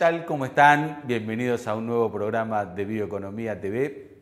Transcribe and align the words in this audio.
tal? 0.00 0.24
¿Cómo 0.24 0.46
están? 0.46 1.02
Bienvenidos 1.04 1.66
a 1.66 1.74
un 1.74 1.84
nuevo 1.84 2.10
programa 2.10 2.64
de 2.64 2.86
Bioeconomía 2.86 3.60
TV. 3.60 4.16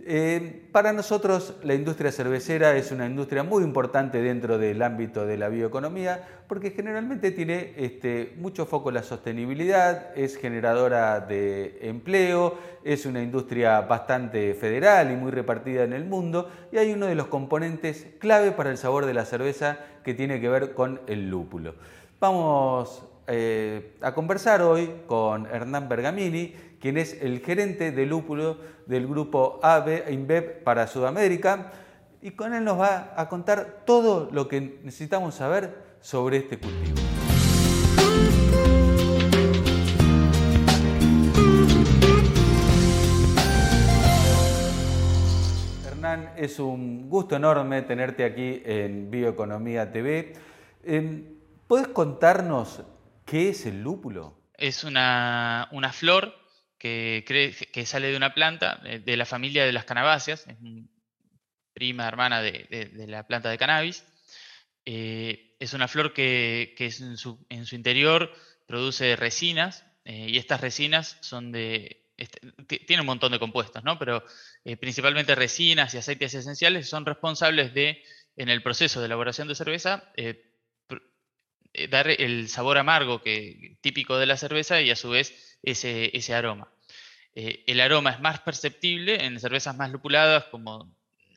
Eh, 0.00 0.66
para 0.72 0.94
nosotros 0.94 1.56
la 1.62 1.74
industria 1.74 2.10
cervecera 2.10 2.74
es 2.74 2.90
una 2.90 3.04
industria 3.04 3.42
muy 3.42 3.64
importante 3.64 4.22
dentro 4.22 4.56
del 4.56 4.80
ámbito 4.80 5.26
de 5.26 5.36
la 5.36 5.50
bioeconomía 5.50 6.26
porque 6.48 6.70
generalmente 6.70 7.32
tiene 7.32 7.74
este, 7.76 8.32
mucho 8.38 8.64
foco 8.64 8.88
en 8.88 8.94
la 8.94 9.02
sostenibilidad, 9.02 10.16
es 10.16 10.38
generadora 10.38 11.20
de 11.20 11.78
empleo, 11.82 12.56
es 12.82 13.04
una 13.04 13.22
industria 13.22 13.82
bastante 13.82 14.54
federal 14.54 15.12
y 15.12 15.16
muy 15.16 15.32
repartida 15.32 15.84
en 15.84 15.92
el 15.92 16.06
mundo 16.06 16.50
y 16.72 16.78
hay 16.78 16.94
uno 16.94 17.08
de 17.08 17.14
los 17.14 17.26
componentes 17.26 18.06
clave 18.18 18.52
para 18.52 18.70
el 18.70 18.78
sabor 18.78 19.04
de 19.04 19.12
la 19.12 19.26
cerveza 19.26 19.80
que 20.02 20.14
tiene 20.14 20.40
que 20.40 20.48
ver 20.48 20.72
con 20.72 21.02
el 21.08 21.28
lúpulo. 21.28 21.74
Vamos 22.18 23.11
eh, 23.26 23.94
a 24.00 24.14
conversar 24.14 24.62
hoy 24.62 24.90
con 25.06 25.46
Hernán 25.46 25.88
Bergamini, 25.88 26.54
quien 26.80 26.98
es 26.98 27.20
el 27.22 27.40
gerente 27.40 27.92
de 27.92 28.06
lúpulo 28.06 28.58
del 28.86 29.06
grupo 29.06 29.60
AB 29.62 30.10
InBev 30.10 30.64
para 30.64 30.86
Sudamérica, 30.86 31.72
y 32.20 32.32
con 32.32 32.54
él 32.54 32.64
nos 32.64 32.80
va 32.80 33.14
a 33.16 33.28
contar 33.28 33.82
todo 33.84 34.28
lo 34.32 34.48
que 34.48 34.80
necesitamos 34.82 35.36
saber 35.36 35.76
sobre 36.00 36.38
este 36.38 36.58
cultivo. 36.58 36.96
Hernán, 45.86 46.32
es 46.36 46.58
un 46.58 47.08
gusto 47.08 47.36
enorme 47.36 47.82
tenerte 47.82 48.24
aquí 48.24 48.62
en 48.64 49.10
Bioeconomía 49.10 49.92
TV. 49.92 50.32
Em, 50.84 51.24
¿Puedes 51.68 51.88
contarnos 51.88 52.82
qué 53.32 53.48
es 53.48 53.64
el 53.64 53.80
lúpulo? 53.80 54.38
Es 54.58 54.84
una, 54.84 55.66
una 55.72 55.90
flor 55.90 56.38
que, 56.78 57.24
sale 57.86 58.08
de 58.08 58.16
una 58.18 58.34
planta 58.34 58.76
de, 58.84 59.16
la 59.16 59.24
familia 59.24 59.64
de 59.64 59.72
las 59.72 59.86
cannabáceas, 59.86 60.46
es 60.46 60.56
prima 61.72 62.06
hermana 62.06 62.42
de, 62.42 63.06
la 63.08 63.26
planta 63.26 63.48
de 63.48 63.56
cannabis. 63.56 64.04
Eh, 64.84 65.56
es 65.58 65.72
una 65.72 65.88
flor 65.88 66.12
que, 66.12 66.74
en, 66.78 67.16
su, 67.16 67.38
interior 67.74 68.30
produce 68.66 69.16
resinas 69.16 69.86
eh, 70.04 70.26
y 70.28 70.36
estas 70.36 70.60
resinas 70.60 71.16
son 71.22 71.52
de, 71.52 72.12
este, 72.18 72.38
tiene 72.86 73.00
un 73.00 73.06
montón 73.06 73.32
de 73.32 73.38
compuestos, 73.38 73.82
¿no? 73.82 73.98
pero 73.98 74.22
eh, 74.66 74.76
principalmente 74.76 75.34
resinas 75.34 75.94
y 75.94 75.96
aceites 75.96 76.34
esenciales 76.34 76.86
son 76.86 77.06
responsables 77.06 77.72
de, 77.72 78.02
en 78.36 78.50
el 78.50 78.62
proceso 78.62 79.00
de 79.00 79.06
elaboración 79.06 79.48
de 79.48 79.54
cerveza, 79.54 80.12
dar 81.90 82.08
el 82.08 82.48
sabor 82.48 82.78
amargo 82.78 83.22
que, 83.22 83.76
típico 83.80 84.18
de 84.18 84.26
la 84.26 84.36
cerveza 84.36 84.80
y 84.80 84.90
a 84.90 84.96
su 84.96 85.10
vez 85.10 85.58
ese, 85.62 86.10
ese 86.16 86.34
aroma. 86.34 86.68
Eh, 87.34 87.64
el 87.66 87.80
aroma 87.80 88.10
es 88.10 88.20
más 88.20 88.40
perceptible 88.40 89.24
en 89.24 89.40
cervezas 89.40 89.76
más 89.76 89.90
lupuladas 89.90 90.44
como 90.44 90.94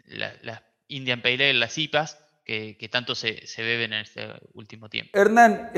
las 0.08 0.62
Indian 0.88 1.22
Pale 1.22 1.36
Ale, 1.36 1.54
las 1.54 1.78
IPAs, 1.78 2.20
que, 2.46 2.90
tanto 2.92 3.16
se, 3.16 3.42
beben 3.58 3.94
en 3.94 4.02
este 4.02 4.28
último 4.54 4.88
tiempo. 4.90 5.18
Hernán, 5.18 5.72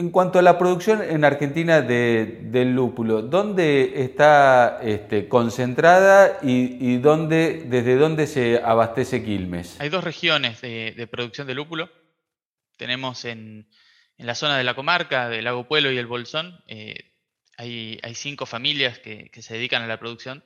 en 0.00 0.10
cuanto 0.10 0.38
a 0.38 0.42
la 0.42 0.58
producción 0.58 1.02
en 1.02 1.24
Argentina 1.24 1.82
del 1.82 2.74
lúpulo, 2.74 3.22
¿dónde 3.22 4.02
está 4.02 4.78
este, 4.82 5.28
concentrada 5.28 6.38
y, 6.42 6.96
dónde, 6.98 7.64
desde 7.66 7.96
dónde 7.96 8.26
se 8.26 8.60
abastece 8.64 9.22
Quilmes? 9.22 9.80
Hay 9.80 9.88
dos 9.88 10.02
regiones 10.04 10.60
de, 10.62 11.08
producción 11.10 11.46
de 11.46 11.54
lúpulo. 11.54 11.90
Tenemos 12.80 13.26
en, 13.26 13.68
la 14.16 14.34
zona 14.34 14.56
de 14.56 14.64
la 14.64 14.74
comarca, 14.74 15.28
del 15.28 15.44
Lago 15.44 15.68
Pueblo 15.68 15.92
y 15.92 15.98
el 15.98 16.06
Bolsón, 16.06 16.64
eh, 16.66 17.12
hay, 17.58 18.00
cinco 18.14 18.46
familias 18.46 18.98
que, 18.98 19.30
se 19.42 19.52
dedican 19.52 19.82
a 19.82 19.86
la 19.86 19.98
producción 19.98 20.42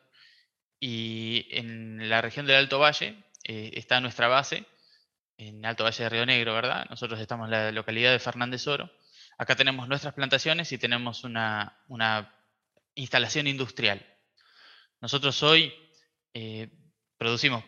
y 0.81 1.47
en 1.53 2.09
la 2.09 2.23
región 2.23 2.45
del 2.45 2.57
Alto 2.57 2.81
Valle 2.81 3.23
eh, 3.45 3.71
está 3.75 4.01
nuestra 4.01 4.27
base, 4.27 4.67
en 5.37 5.65
Alto 5.65 5.85
Valle 5.85 6.03
de 6.03 6.11
Río 6.11 6.27
Negro, 6.27 6.55
¿verdad? 6.55 6.87
Nosotros 6.91 7.21
estamos 7.21 7.45
en 7.45 7.53
la 7.53 7.71
localidad 7.71 8.11
de 8.11 8.19
Fernández 8.19 8.67
Oro. 8.67 8.91
Acá 9.39 9.55
tenemos 9.55 9.87
nuestras 9.87 10.13
plantaciones 10.13 10.73
y 10.73 10.79
tenemos 10.79 11.23
una, 11.23 11.85
instalación 12.97 13.47
industrial. 13.47 14.05
Nosotros 15.01 15.41
hoy 15.45 15.73
eh, 16.33 16.69
producimos, 17.17 17.63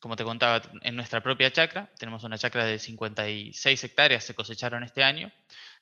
como 0.00 0.16
te 0.16 0.24
contaba, 0.24 0.62
en 0.82 0.96
nuestra 0.96 1.20
propia 1.20 1.50
chacra. 1.52 1.88
Tenemos 1.98 2.24
una 2.24 2.38
chacra 2.38 2.64
de 2.64 2.78
56 2.78 3.84
hectáreas, 3.84 4.24
se 4.24 4.34
cosecharon 4.34 4.84
este 4.84 5.02
año 5.02 5.30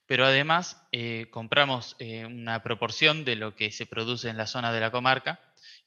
pero 0.07 0.25
además 0.25 0.81
eh, 0.93 1.27
compramos 1.31 1.97
eh, 1.99 2.25
una 2.25 2.63
proporción 2.63 3.25
de 3.25 3.37
lo 3.37 3.55
que 3.55 3.71
se 3.71 3.87
produce 3.87 4.29
en 4.29 4.37
la 4.37 4.47
zona 4.47 4.73
de 4.73 4.81
la 4.81 4.91
comarca 4.91 5.41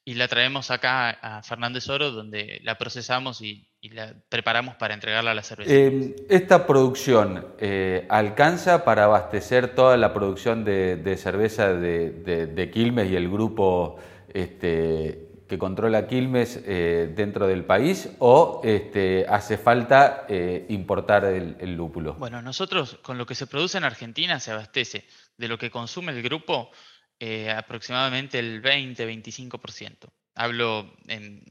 y 0.04 0.14
la 0.14 0.28
traemos 0.28 0.70
acá 0.70 1.10
a 1.10 1.42
Fernández 1.42 1.88
Oro, 1.88 2.10
donde 2.10 2.60
la 2.62 2.78
procesamos 2.78 3.42
y, 3.42 3.66
la 3.82 4.14
preparamos 4.28 4.74
para 4.76 4.92
entregarla 4.92 5.30
a 5.30 5.34
la 5.34 5.42
cerveza. 5.42 5.72
Em, 5.72 6.14
¿Esta 6.28 6.66
producción 6.66 7.46
eh, 7.58 8.06
alcanza 8.10 8.84
para 8.84 9.04
abastecer 9.04 9.74
toda 9.74 9.96
la 9.96 10.12
producción 10.12 10.64
de, 10.64 11.16
cerveza 11.16 11.72
de, 11.72 12.10
de, 12.10 12.70
Quilmes 12.70 13.10
y 13.10 13.16
el 13.16 13.30
grupo 13.30 13.96
este, 14.34 15.29
que 15.50 15.58
controla 15.58 16.06
Quilmes 16.06 16.60
eh, 16.64 17.12
dentro 17.12 17.48
del 17.48 17.64
país 17.64 18.08
o 18.20 18.60
este, 18.62 19.26
hace 19.28 19.58
falta 19.58 20.24
eh, 20.28 20.64
importar 20.68 21.24
el, 21.24 21.74
lúpulo? 21.74 22.14
Bueno, 22.14 22.40
nosotros 22.40 23.00
con 23.02 23.18
lo 23.18 23.26
que 23.26 23.34
se 23.34 23.48
produce 23.48 23.76
en 23.76 23.82
Argentina 23.82 24.38
se 24.38 24.52
abastece 24.52 25.08
de 25.36 25.48
lo 25.48 25.58
que 25.58 25.68
consume 25.68 26.12
el 26.12 26.22
grupo 26.22 26.70
eh, 27.18 27.50
aproximadamente 27.50 28.38
el 28.38 28.62
20-25%. 28.62 30.12
Hablo 30.36 30.94
en, 31.08 31.42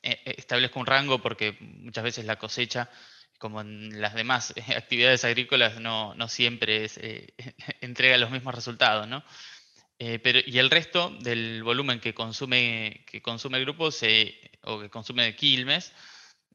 establezco 0.00 0.80
un 0.80 0.86
rango 0.86 1.20
porque 1.20 1.58
muchas 1.60 2.04
veces 2.04 2.24
la 2.24 2.36
cosecha 2.36 2.88
como 3.38 3.60
en 3.60 4.00
las 4.00 4.14
demás 4.14 4.54
actividades 4.74 5.26
agrícolas, 5.26 5.78
no, 5.80 6.14
no 6.14 6.28
siempre 6.28 6.86
es, 6.86 6.98
entrega 7.82 8.16
los 8.16 8.30
mismos 8.30 8.54
resultados, 8.54 9.06
¿no? 9.06 9.22
Eh, 10.00 10.20
pero, 10.20 10.38
y 10.44 10.58
el 10.58 10.70
resto 10.70 11.10
del 11.20 11.62
volumen 11.64 11.98
que 11.98 12.14
consume, 12.14 13.04
que 13.06 13.20
consume 13.20 13.58
el 13.58 13.64
grupo 13.64 13.90
se, 13.90 14.34
o 14.62 14.80
que 14.80 14.90
consume 14.90 15.34
Quilmes 15.34 15.92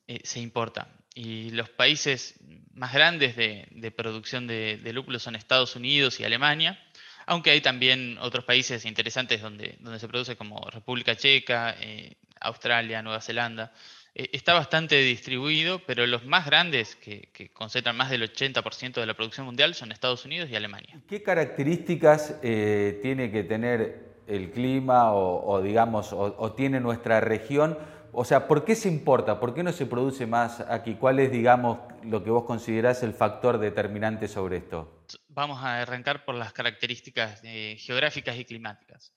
eh, 0.07 0.21
se 0.23 0.39
importa. 0.39 0.87
Y 1.13 1.51
los 1.51 1.69
países 1.69 2.35
más 2.73 2.93
grandes 2.93 3.35
de, 3.35 3.93
producción 3.95 4.47
de, 4.47 4.79
lúpulo 4.93 5.19
son 5.19 5.35
Estados 5.35 5.75
Unidos 5.75 6.19
y 6.19 6.23
Alemania, 6.23 6.81
aunque 7.25 7.51
hay 7.51 7.61
también 7.61 8.17
otros 8.19 8.45
países 8.45 8.85
interesantes 8.85 9.41
donde, 9.41 9.77
donde 9.79 9.99
se 9.99 10.07
produce 10.07 10.35
como 10.35 10.59
República 10.69 11.15
Checa, 11.15 11.75
eh, 11.79 12.15
Australia, 12.39 13.01
Nueva 13.01 13.21
Zelanda. 13.21 13.73
Eh, 14.15 14.29
está 14.33 14.53
bastante 14.53 14.95
distribuido, 14.97 15.79
pero 15.79 16.05
los 16.05 16.25
más 16.25 16.45
grandes, 16.45 16.95
que, 16.95 17.49
concentran 17.53 17.97
más 17.97 18.11
del 18.11 18.21
80% 18.21 18.93
de 18.93 19.05
la 19.05 19.15
producción 19.15 19.45
mundial, 19.45 19.73
son 19.73 19.91
Estados 19.91 20.25
Unidos 20.25 20.49
y 20.49 20.55
Alemania. 20.55 21.01
¿Qué 21.07 21.23
características 21.23 22.39
eh, 22.43 22.99
tiene 23.01 23.31
que 23.31 23.43
tener 23.43 24.13
el 24.27 24.51
clima 24.51 25.13
o, 25.13 25.61
digamos, 25.61 26.13
o, 26.13 26.53
tiene 26.53 26.79
nuestra 26.79 27.19
región? 27.21 27.77
O 28.11 28.23
sea, 28.23 28.47
¿por 28.47 28.63
qué 28.63 28.75
se 28.75 28.87
importa? 28.87 29.39
¿Por 29.39 29.55
qué 29.55 29.63
no 29.63 29.73
se 29.73 29.87
produce 29.87 30.27
más 30.27 30.59
aquí? 30.61 30.93
¿Cuál 30.93 31.19
es, 31.19 31.31
digamos, 31.31 31.79
lo 32.03 32.23
que 32.23 32.29
vos 32.29 32.45
considerás 32.45 33.01
el 33.01 33.13
factor 33.13 33.57
determinante 33.57 34.27
sobre 34.27 34.57
esto? 34.57 35.03
Vamos 35.27 35.63
a 35.63 35.81
arrancar 35.81 36.23
por 36.23 36.35
las 36.35 36.53
características 36.53 37.41
eh, 37.43 37.75
geográficas 37.79 38.37
y 38.37 38.45
climáticas. 38.45 39.11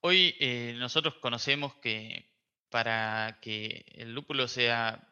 Hoy 0.00 0.34
nosotros 0.78 1.14
conocemos 1.20 1.74
que 1.76 2.31
para 2.72 3.38
que 3.42 3.84
el 3.92 4.14
lúpulo 4.14 4.48
sea 4.48 5.06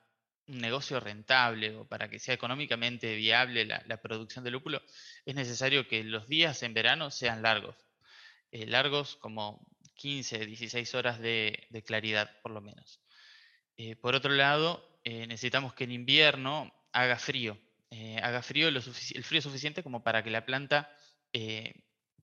un 0.49 0.59
negocio 0.59 0.99
rentable 0.99 1.77
o 1.77 1.87
para 1.87 2.09
que 2.09 2.19
sea 2.19 2.35
económicamente 2.35 3.15
viable 3.15 3.67
la, 3.67 3.97
producción 3.99 4.43
de 4.45 4.51
lúpulo, 4.51 4.83
es 5.27 5.35
necesario 5.35 5.87
que 5.87 6.03
los 6.03 6.27
días 6.27 6.63
en 6.63 6.73
verano 6.75 7.11
sean 7.11 7.43
largos. 7.43 7.77
Eh, 8.51 8.67
largos 8.67 9.17
como 9.17 9.65
15, 9.95 10.47
16 10.47 10.95
horas 10.95 11.21
de, 11.21 11.69
claridad, 11.87 12.31
por 12.43 12.51
lo 12.51 12.63
menos. 12.63 13.01
Eh, 13.77 13.95
por 13.95 14.15
otro 14.15 14.33
lado, 14.33 14.99
eh, 15.05 15.27
necesitamos 15.27 15.75
que 15.75 15.85
en 15.85 15.93
invierno 15.93 16.73
haga 16.93 17.19
frío. 17.19 17.59
haga 18.23 18.43
frío 18.43 18.69
el 18.69 19.25
frío 19.25 19.43
suficiente 19.43 19.83
como 19.83 20.03
para 20.03 20.23
que 20.23 20.31
la 20.31 20.47
planta 20.47 20.91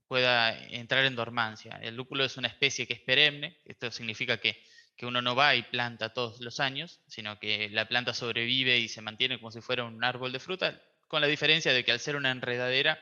pueda 0.08 0.58
entrar 0.70 1.06
en 1.06 1.16
dormancia. 1.16 1.80
El 1.82 1.96
lúpulo 1.96 2.24
es 2.26 2.38
una 2.38 2.48
especie 2.48 2.88
que 2.88 2.94
es 2.94 3.02
perenne, 3.02 3.58
esto 3.66 3.92
significa 3.92 4.38
que 4.38 4.62
que 4.98 5.06
uno 5.06 5.22
no 5.22 5.36
va 5.36 5.56
y 5.56 5.62
planta 5.62 6.12
todos 6.14 6.42
los 6.42 6.60
años, 6.60 7.00
sino 7.08 7.40
que 7.40 7.70
la 7.70 7.88
planta 7.88 8.14
sobrevive 8.14 8.80
y 8.80 8.90
se 8.90 9.02
mantiene 9.02 9.40
como 9.40 9.52
si 9.52 9.62
fuera 9.62 9.84
un 9.84 10.04
árbol 10.04 10.32
de 10.32 10.40
fruta, 10.40 10.82
con 11.08 11.22
la 11.22 11.28
diferencia 11.28 11.72
de 11.72 11.86
que 11.86 11.92
al 11.92 12.00
ser 12.00 12.16
una 12.16 12.32
enredadera, 12.32 13.00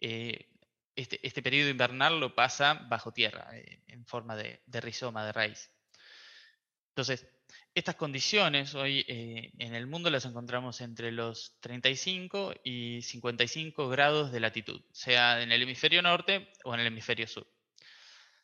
eh, 0.00 0.48
este, 0.94 1.26
este, 1.26 1.42
periodo 1.42 1.70
invernal 1.70 2.20
lo 2.20 2.34
pasa 2.34 2.74
bajo 2.88 3.12
tierra, 3.12 3.48
eh, 3.56 3.82
en 3.86 4.04
forma 4.04 4.36
de, 4.36 4.60
rizoma, 4.66 5.24
de 5.24 5.32
raíz. 5.32 5.70
Entonces, 6.90 7.26
estas 7.74 7.94
condiciones 7.96 8.74
hoy 8.74 9.04
eh, 9.08 9.52
en 9.58 9.74
el 9.74 9.86
mundo 9.86 10.10
las 10.10 10.26
encontramos 10.26 10.82
entre 10.82 11.10
los 11.10 11.56
35 11.60 12.54
y 12.64 13.00
55 13.00 13.88
grados 13.88 14.30
de 14.30 14.40
latitud, 14.40 14.82
sea 14.92 15.42
en 15.42 15.52
el 15.52 15.62
hemisferio 15.62 16.02
norte 16.02 16.52
o 16.64 16.74
en 16.74 16.80
el 16.80 16.88
hemisferio 16.88 17.26
sur. 17.26 17.46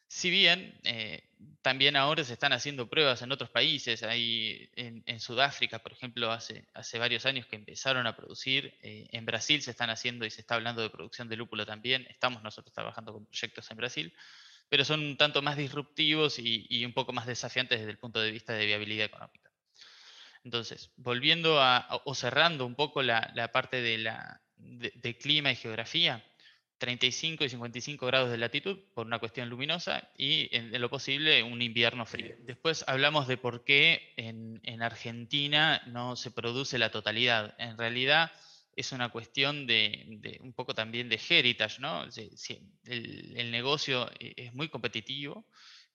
Si 0.09 0.31
bien 0.31 0.79
eh, 0.85 1.23
también 1.63 1.97
ahora 1.97 2.23
se 2.23 2.33
están 2.33 2.53
haciendo 2.53 2.89
pruebas 2.89 3.23
en 3.23 3.33
otros 3.33 3.51
países, 3.51 4.03
hay 4.05 4.71
en, 4.77 5.21
Sudáfrica, 5.21 5.81
por 5.81 5.93
ejemplo, 5.93 6.31
hace, 6.31 6.65
hace 6.75 6.99
varios 6.99 7.27
años 7.27 7.47
que 7.47 7.57
empezaron 7.57 8.07
a 8.07 8.17
producir, 8.17 8.79
eh, 8.83 9.09
en 9.11 9.27
Brasil 9.27 9.61
se 9.63 9.73
están 9.73 9.91
haciendo 9.91 10.25
y 10.25 10.31
se 10.31 10.41
está 10.41 10.55
hablando 10.55 10.81
de 10.81 10.91
producción 10.91 11.29
de 11.29 11.37
lúpulo 11.37 11.67
también, 11.67 12.07
estamos 12.09 12.43
nosotros 12.43 12.73
trabajando 12.73 13.13
con 13.13 13.27
proyectos 13.27 13.69
en 13.71 13.77
Brasil, 13.77 14.15
pero 14.69 14.85
son 14.85 15.01
un 15.01 15.17
tanto 15.17 15.43
más 15.43 15.57
disruptivos 15.57 16.39
y, 16.39 16.85
un 16.85 16.93
poco 16.93 17.13
más 17.13 17.27
desafiantes 17.27 17.81
desde 17.81 17.91
el 17.91 17.99
punto 17.99 18.21
de 18.21 18.31
vista 18.31 18.53
de 18.53 18.67
viabilidad 18.67 19.07
económica. 19.07 19.51
Entonces, 20.45 20.93
volviendo 20.97 21.61
a, 21.61 21.89
o 22.05 22.15
cerrando 22.15 22.65
un 22.65 22.77
poco 22.77 23.03
la, 23.03 23.51
parte 23.53 23.83
de, 23.83 23.99
la, 23.99 24.41
de 24.57 25.19
clima 25.19 25.51
y 25.51 25.57
geografía, 25.57 26.25
35 26.79 27.45
y 27.45 27.49
55 27.49 28.07
grados 28.07 28.31
de 28.31 28.37
latitud 28.37 28.79
por 28.95 29.07
una 29.07 29.19
cuestión 29.19 29.49
luminosa 29.49 30.09
y 30.17 30.49
en, 30.55 30.79
lo 30.81 30.91
posible 30.91 31.43
un 31.43 31.63
invierno 31.63 32.05
frío. 32.05 32.35
Después 32.41 32.85
hablamos 32.87 33.27
de 33.27 33.37
por 33.37 33.65
qué 33.65 34.13
en, 34.17 34.57
Argentina 34.83 35.83
no 35.87 36.17
se 36.17 36.31
produce 36.31 36.79
la 36.79 36.91
totalidad. 36.91 37.55
En 37.59 37.79
realidad 37.79 38.31
es 38.77 38.93
una 38.93 39.09
cuestión 39.09 39.67
de, 39.67 40.39
un 40.43 40.53
poco 40.53 40.75
también 40.75 41.09
de 41.09 41.19
heritage, 41.29 41.81
¿no? 41.81 42.05
el, 42.85 43.51
negocio 43.51 44.11
e, 44.21 44.35
es 44.37 44.55
muy 44.55 44.69
competitivo 44.69 45.47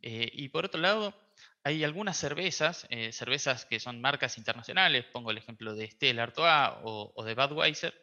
eh, 0.01 0.31
y 0.33 0.49
por 0.49 0.65
otro 0.65 0.81
lado 0.81 1.15
hay 1.63 1.83
algunas 1.83 2.17
cervezas, 2.17 2.87
eh, 2.89 3.11
cervezas 3.11 3.65
que 3.65 3.79
son 3.79 4.01
marcas 4.01 4.39
internacionales, 4.39 5.05
pongo 5.05 5.29
el 5.29 5.37
ejemplo 5.37 5.75
de 5.75 5.91
Stella 5.91 6.23
Artois 6.23 6.79
o, 6.83 7.13
o 7.15 7.23
de 7.23 7.35
Budweiser, 7.35 7.93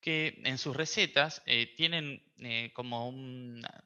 que 0.00 0.40
en 0.44 0.58
sus 0.58 0.76
recetas 0.76 1.42
eh, 1.46 1.74
tienen 1.76 2.22
eh, 2.38 2.70
como 2.72 3.12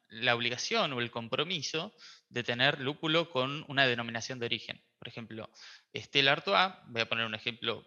la 0.09 0.35
obligación 0.35 0.93
o 0.93 1.01
el 1.01 1.11
compromiso 1.11 1.95
de 2.29 2.43
tener 2.43 2.79
lúpulo 2.79 3.29
con 3.29 3.65
una 3.67 3.87
denominación 3.87 4.39
de 4.39 4.45
origen. 4.45 4.81
Por 4.99 5.07
ejemplo, 5.07 5.49
Estela 5.91 6.33
Artois, 6.33 6.73
voy 6.87 7.01
a 7.01 7.09
poner 7.09 7.25
un 7.25 7.35
ejemplo, 7.35 7.85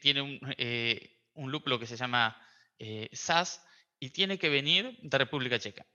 tiene 0.00 0.22
un, 0.22 0.40
eh, 0.58 1.18
un 1.34 1.50
lúpulo 1.50 1.78
que 1.78 1.86
se 1.86 1.96
llama 1.96 2.40
SAS 3.12 3.64
y 3.98 4.10
tiene 4.10 4.38
que 4.38 4.48
venir 4.48 4.98
de 5.02 5.18
República 5.18 5.58
Checa. 5.58 5.86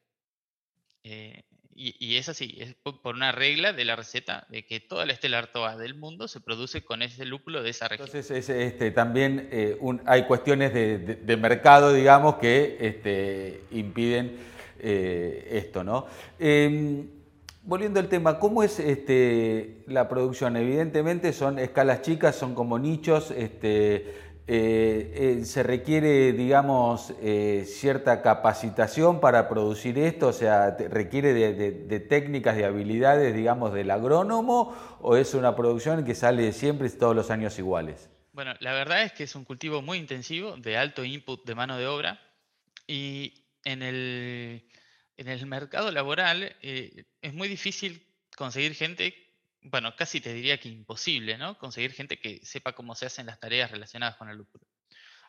Y, 1.76 2.18
es 2.18 2.30
así, 2.30 2.58
es 2.60 2.76
por 2.84 3.16
una 3.16 3.32
regla 3.32 3.74
de 3.74 3.86
la 3.86 3.96
receta 3.96 4.46
de 4.50 4.66
que 4.66 4.80
toda 4.80 5.06
la 5.06 5.14
estela 5.14 5.40
artoa 5.40 5.78
del 5.78 5.96
mundo 5.96 6.28
se 6.28 6.40
produce 6.40 6.84
con 6.84 7.02
ese 7.02 7.26
lúpulo 7.26 7.64
de 7.64 7.70
esa 7.70 7.88
región. 7.88 8.08
Entonces, 8.08 8.50
este, 8.50 8.92
también 8.92 9.48
eh, 9.52 9.78
hay 10.06 10.26
cuestiones 10.26 10.74
de, 10.74 11.38
mercado, 11.38 11.94
digamos, 11.94 12.36
que 12.36 12.78
este, 12.80 13.64
impiden 13.72 14.38
eh, 14.80 15.48
esto, 15.52 15.84
¿no? 15.84 16.08
Em, 16.38 17.08
volviendo 17.64 18.00
al 18.00 18.10
tema, 18.10 18.40
¿cómo 18.40 18.64
es 18.64 18.80
este, 18.80 19.84
la 19.88 20.10
producción? 20.10 20.58
Evidentemente 20.58 21.34
son 21.34 21.60
escalas 21.60 22.02
chicas, 22.02 22.36
son 22.36 22.54
como 22.54 22.80
nichos, 22.80 23.32
este, 23.32 24.31
eh, 24.48 25.40
eh, 25.42 25.46
se 25.46 25.64
requiere, 25.64 26.34
digamos, 26.34 27.14
eh, 27.22 27.64
cierta 27.68 28.22
capacitación 28.22 29.20
para 29.22 29.48
producir 29.48 30.00
esto, 30.00 30.28
o 30.28 30.34
sea, 30.34 30.76
requiere 30.90 31.34
de, 31.34 32.00
técnicas, 32.02 32.58
de 32.58 32.66
habilidades, 32.66 33.36
digamos, 33.36 33.74
del 33.74 33.92
agrónomo, 33.92 34.76
o 35.00 35.16
es 35.16 35.34
una 35.36 35.56
producción 35.56 36.04
que 36.04 36.16
sale 36.16 36.52
siempre 36.54 36.90
todos 36.90 37.16
los 37.16 37.30
años 37.30 37.58
iguales? 37.60 38.10
Bueno, 38.34 38.54
la 38.60 38.74
verdad 38.74 39.04
es 39.04 39.14
que 39.14 39.24
es 39.24 39.36
un 39.36 39.46
cultivo 39.46 39.82
muy 39.82 40.00
intensivo, 40.00 40.58
de 40.58 40.76
alto 40.76 41.06
input 41.06 41.46
de 41.46 41.56
mano 41.56 41.78
de 41.78 41.88
obra, 41.88 42.20
y 42.88 43.46
en 43.64 43.84
el, 43.84 44.66
en 45.18 45.28
el 45.28 45.46
mercado 45.46 45.92
laboral 45.92 46.56
es 46.62 47.34
muy 47.34 47.48
difícil 47.48 48.06
conseguir 48.36 48.74
gente 48.74 49.14
bueno, 49.64 49.96
casi 49.96 50.22
te 50.22 50.34
diría 50.34 50.60
que 50.60 50.70
imposible, 50.70 51.38
¿no? 51.38 51.58
Conseguir 51.58 51.94
gente 51.94 52.20
que 52.20 52.40
sepa 52.44 52.74
cómo 52.74 52.96
se 52.96 53.06
hacen 53.06 53.28
las 53.28 53.40
tareas 53.40 53.72
relacionadas 53.72 54.18
con 54.18 54.30
el 54.30 54.38
lúpulo. 54.38 54.66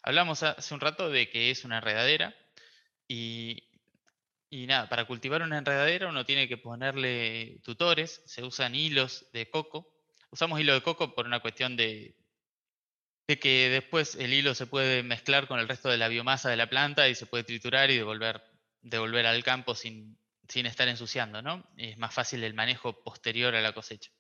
Hablamos 0.02 0.42
hace 0.42 0.74
un 0.74 0.80
rato 0.80 1.10
de 1.10 1.28
que 1.30 1.50
es 1.50 1.64
una 1.64 1.78
enredadera 1.78 2.34
y, 3.06 3.68
nada, 4.50 4.88
para 4.88 5.04
cultivar 5.06 5.42
una 5.42 5.58
enredadera 5.58 6.08
uno 6.08 6.24
tiene 6.24 6.48
que 6.48 6.56
ponerle 6.56 7.60
tutores, 7.62 8.22
se 8.26 8.42
usan 8.42 8.74
hilos 8.74 9.26
de 9.32 9.48
coco. 9.50 9.94
Usamos 10.30 10.60
hilo 10.60 10.74
de 10.74 10.82
coco 10.82 11.14
por 11.14 11.26
una 11.26 11.40
cuestión 11.40 11.76
de, 11.76 12.16
que 13.26 13.68
después 13.70 14.14
el 14.16 14.32
hilo 14.32 14.54
se 14.54 14.66
puede 14.66 15.02
mezclar 15.02 15.46
con 15.46 15.60
el 15.60 15.68
resto 15.68 15.88
de 15.88 15.98
la 15.98 16.08
biomasa 16.08 16.50
de 16.50 16.56
la 16.56 16.68
planta 16.68 17.08
y 17.08 17.14
se 17.14 17.26
puede 17.26 17.44
triturar 17.44 17.90
y 17.90 17.96
devolver, 17.96 18.42
devolver 18.80 19.26
al 19.26 19.44
campo 19.44 19.74
sin, 19.74 20.18
sin 20.48 20.66
estar 20.66 20.88
ensuciando, 20.88 21.42
¿no? 21.42 21.70
Es 21.76 21.96
más 21.98 22.14
fácil 22.14 22.44
el 22.44 22.54
manejo 22.54 23.02
posterior 23.02 23.54
a 23.54 23.60
la 23.60 23.72
cosecha. 23.72 24.10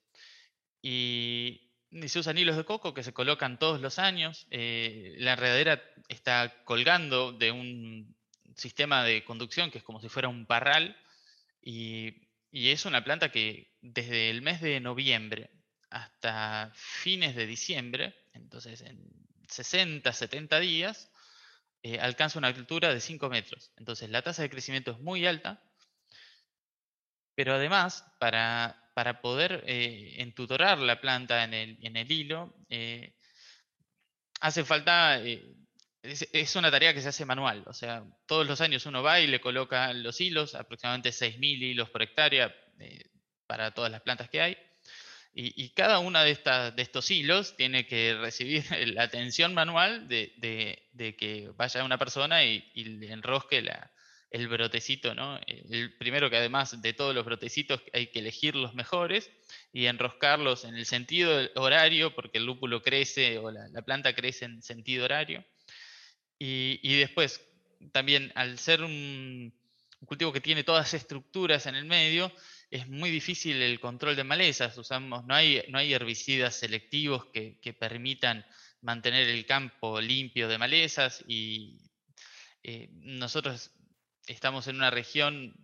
Y, 0.82 1.68
se 2.06 2.18
usan 2.18 2.38
hilos 2.38 2.56
de 2.56 2.64
coco 2.64 2.94
que 2.94 3.02
se 3.02 3.12
colocan 3.12 3.58
todos 3.58 3.80
los 3.80 3.98
años. 3.98 4.46
Eh, 4.50 5.14
la 5.18 5.34
enredadera 5.34 5.82
está 6.08 6.64
colgando 6.64 7.32
de 7.32 7.52
un 7.52 8.16
sistema 8.56 9.04
de 9.04 9.24
conducción 9.24 9.70
que 9.70 9.78
es 9.78 9.84
como 9.84 10.00
si 10.00 10.08
fuera 10.08 10.28
un 10.28 10.46
parral. 10.46 10.96
Y, 11.62 12.28
es 12.50 12.84
una 12.84 13.02
planta 13.04 13.30
que 13.30 13.72
desde 13.80 14.28
el 14.28 14.42
mes 14.42 14.60
de 14.60 14.80
noviembre 14.80 15.50
hasta 15.88 16.70
fines 16.74 17.34
de 17.34 17.46
diciembre, 17.46 18.14
entonces 18.34 18.82
en 18.82 18.98
60, 19.48 20.12
70 20.12 20.60
días, 20.60 21.10
eh, 21.82 21.98
alcanza 21.98 22.38
una 22.38 22.48
altura 22.48 22.92
de 22.92 23.00
5 23.00 23.28
metros. 23.30 23.72
Entonces 23.76 24.10
la 24.10 24.22
tasa 24.22 24.42
de 24.42 24.50
crecimiento 24.50 24.92
es 24.92 24.98
muy 24.98 25.26
alta, 25.26 25.62
pero 27.34 27.54
además, 27.54 28.04
para 28.18 28.81
para 28.94 29.20
poder 29.20 29.64
eh, 29.66 30.16
entutorar 30.18 30.78
la 30.78 31.00
planta 31.00 31.44
en 31.44 31.54
el, 31.54 31.78
en 31.82 31.96
el 31.96 32.10
hilo, 32.10 32.54
eh, 32.68 33.14
hace 34.40 34.64
falta, 34.64 35.20
eh, 35.20 35.42
es, 36.02 36.56
una 36.56 36.70
tarea 36.70 36.92
que 36.92 37.00
se 37.00 37.08
hace 37.08 37.24
manual, 37.24 37.64
o 37.66 37.72
sea, 37.72 38.04
todos 38.26 38.46
los 38.46 38.60
años 38.60 38.86
uno 38.86 39.02
va 39.02 39.20
y 39.20 39.26
le 39.26 39.40
coloca 39.40 39.92
los 39.92 40.20
hilos, 40.20 40.54
aproximadamente 40.54 41.10
6.000 41.10 41.62
hilos 41.62 41.90
por 41.90 42.02
hectárea 42.02 42.54
para 43.46 43.70
todas 43.72 43.90
las 43.90 44.02
plantas 44.02 44.28
que 44.28 44.40
hay, 44.40 44.56
y, 45.34 45.70
cada 45.70 45.98
uno 45.98 46.22
de, 46.22 46.34
de 46.34 46.82
estos 46.82 47.10
hilos 47.10 47.56
tiene 47.56 47.86
que 47.86 48.14
recibir 48.20 48.64
la 48.94 49.04
atención 49.04 49.54
manual 49.54 50.06
de, 50.06 51.16
que 51.18 51.50
vaya 51.56 51.84
una 51.84 51.96
persona 51.96 52.44
y, 52.44 52.70
y 52.74 52.84
le 52.84 53.12
enrosque 53.12 53.62
la, 53.62 53.90
el 54.32 54.48
brotecito, 54.48 55.14
¿no? 55.14 55.38
El 55.46 55.94
primero 55.98 56.30
que 56.30 56.38
además 56.38 56.80
de 56.80 56.94
todos 56.94 57.14
los 57.14 57.24
brotecitos 57.24 57.82
hay 57.92 58.06
que 58.06 58.20
elegir 58.20 58.56
los 58.56 58.72
mejores 58.74 59.30
y 59.74 59.86
enroscarlos 59.86 60.64
en 60.64 60.74
el 60.74 60.86
sentido 60.86 61.50
horario, 61.54 62.14
porque 62.14 62.38
el 62.38 62.46
lúpulo 62.46 62.82
crece 62.82 63.36
o 63.36 63.50
la, 63.50 63.82
planta 63.82 64.14
crece 64.14 64.46
en 64.46 64.62
sentido 64.62 65.04
horario. 65.04 65.44
Y, 66.38 66.96
después, 66.96 67.40
también 67.92 68.32
al 68.34 68.58
ser 68.58 68.82
un, 68.82 69.54
cultivo 70.06 70.32
que 70.32 70.40
tiene 70.40 70.64
todas 70.64 70.94
estructuras 70.94 71.66
en 71.66 71.76
el 71.76 71.84
medio, 71.84 72.32
es 72.70 72.88
muy 72.88 73.10
difícil 73.10 73.60
el 73.60 73.78
control 73.80 74.16
de 74.16 74.24
malezas. 74.24 74.76
Usamos, 74.78 75.26
no, 75.26 75.34
hay, 75.34 75.62
no 75.68 75.76
hay 75.76 75.92
herbicidas 75.92 76.56
selectivos 76.56 77.26
que, 77.26 77.76
permitan 77.78 78.46
mantener 78.80 79.28
el 79.28 79.44
campo 79.44 80.00
limpio 80.00 80.48
de 80.48 80.58
malezas 80.58 81.22
y 81.28 81.78
eh, 82.64 82.88
nosotros 82.92 83.70
estamos 84.26 84.66
en 84.68 84.76
una 84.76 84.90
región, 84.90 85.54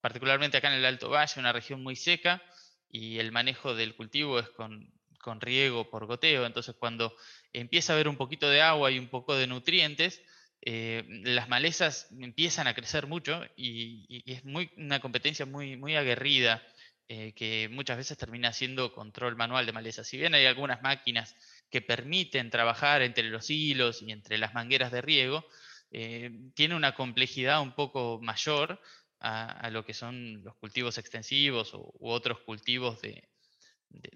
particularmente 0.00 0.56
acá 0.56 0.68
en 0.68 0.78
el 0.78 0.84
Alto 0.84 1.10
Valle, 1.10 1.40
una 1.40 1.52
región 1.52 1.82
muy 1.82 1.96
seca 1.96 2.42
y 2.88 3.18
el 3.18 3.32
manejo 3.32 3.74
del 3.74 3.96
cultivo 3.96 4.38
es 4.38 4.48
con, 4.50 4.92
riego 5.40 5.88
por 5.88 6.06
goteo. 6.06 6.46
Entonces, 6.46 6.74
cuando 6.78 7.14
empieza 7.52 7.92
a 7.92 7.96
haber 7.96 8.08
un 8.08 8.16
poquito 8.16 8.50
de 8.50 8.60
agua 8.60 8.90
y 8.90 8.98
un 8.98 9.08
poco 9.08 9.36
de 9.36 9.46
nutrientes, 9.46 10.20
eh, 10.60 11.04
las 11.24 11.48
malezas 11.48 12.08
empiezan 12.10 12.66
a 12.66 12.74
crecer 12.74 13.06
mucho 13.06 13.42
y, 13.56 14.22
es 14.26 14.44
muy, 14.44 14.70
una 14.76 15.00
competencia 15.00 15.46
muy, 15.46 15.76
muy 15.76 15.96
aguerrida 15.96 16.62
eh, 17.08 17.32
que 17.34 17.68
muchas 17.70 17.96
veces 17.96 18.16
termina 18.18 18.52
siendo 18.52 18.92
control 18.92 19.36
manual 19.36 19.66
de 19.66 19.72
malezas. 19.72 20.06
Si 20.06 20.16
bien 20.16 20.34
hay 20.34 20.46
algunas 20.46 20.82
máquinas 20.82 21.36
que 21.70 21.80
permiten 21.82 22.50
trabajar 22.50 23.02
entre 23.02 23.24
los 23.24 23.48
hilos 23.48 24.02
y 24.02 24.12
entre 24.12 24.38
las 24.38 24.54
mangueras 24.54 24.92
de 24.92 25.02
riego, 25.02 25.46
eh, 25.94 26.30
tiene 26.54 26.74
una 26.74 26.94
complejidad 26.94 27.60
un 27.60 27.74
poco 27.74 28.18
mayor 28.22 28.80
a, 29.20 29.68
lo 29.70 29.84
que 29.84 29.94
son 29.94 30.42
los 30.42 30.56
cultivos 30.56 30.98
extensivos 30.98 31.74
u, 31.74 31.92
otros 32.00 32.40
cultivos 32.40 33.00
de, 33.02 33.28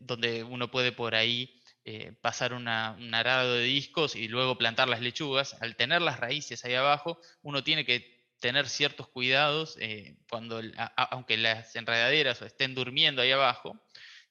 donde 0.01 0.43
uno 0.43 0.71
puede 0.71 0.91
por 0.91 1.15
ahí 1.15 1.61
eh, 1.85 2.13
pasar 2.23 2.55
un 2.55 2.67
arado 2.67 3.55
de 3.55 3.63
discos 3.63 4.17
y 4.17 4.27
luego 4.27 4.59
plantar 4.59 4.89
las 4.89 5.03
lechugas. 5.03 5.55
Al 5.61 5.77
tener 5.77 6.03
las 6.03 6.19
raíces 6.19 6.65
ahí 6.65 6.75
abajo, 6.75 7.21
uno 7.43 7.63
tiene 7.63 7.85
que 7.85 8.25
tener 8.41 8.69
ciertos 8.69 9.09
cuidados 9.09 9.77
eh, 9.79 10.17
cuando, 10.31 10.61
aunque 10.97 11.37
las 11.37 11.77
enredaderas 11.77 12.43
estén 12.43 12.75
durmiendo 12.75 13.23
ahí 13.23 13.31
abajo, 13.31 13.79